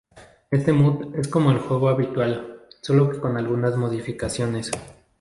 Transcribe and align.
Este 0.49 0.71
mod 0.73 1.13
es 1.15 1.27
como 1.27 1.51
el 1.51 1.59
juego 1.59 1.87
habitual, 1.87 2.63
solo 2.81 3.11
que 3.11 3.19
con 3.19 3.37
algunas 3.37 3.77
modificaciones. 3.77 4.71